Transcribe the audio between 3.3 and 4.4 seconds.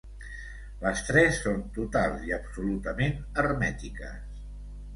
hermètiques.